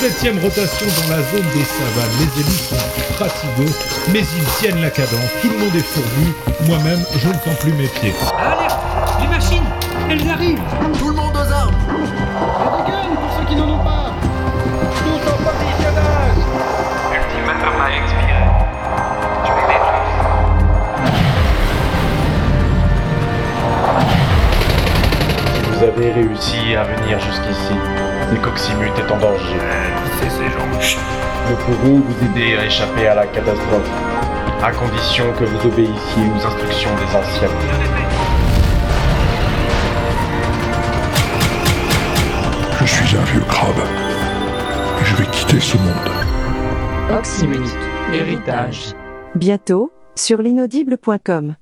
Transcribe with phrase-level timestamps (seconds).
[0.00, 2.10] Septième rotation dans la zone des savanes.
[2.18, 2.76] Les élus sont
[3.18, 3.70] fatigeux,
[4.10, 5.28] mais ils tiennent la cadence.
[5.42, 6.32] Tout le monde est fourbu.
[6.66, 8.14] Moi-même, je ne sens plus mes pieds.
[8.38, 8.78] Alerte
[9.20, 9.68] Les machines
[10.08, 10.62] Elles arrivent
[10.98, 11.49] Tout le monde aux
[25.80, 27.72] Vous avez réussi à venir jusqu'ici.
[28.30, 29.56] Le Coximut est en danger.
[30.18, 30.98] C'est ces gens.
[31.48, 33.90] Nous pourrons vous aider à échapper à la catastrophe,
[34.62, 37.48] à condition que vous obéissiez aux instructions des anciens.
[42.78, 43.82] Je suis un vieux crabe.
[45.00, 47.18] Et je vais quitter ce monde.
[47.18, 47.78] Oxymute,
[48.12, 48.92] héritage.
[49.34, 51.54] Bientôt, sur l'inaudible.com.